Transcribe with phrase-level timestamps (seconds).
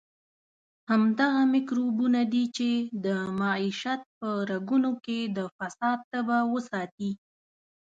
[0.89, 2.69] همدغه میکروبونه دي چې
[3.05, 3.07] د
[3.39, 7.11] معیشت په رګونو کې د فساد تبه وساتي.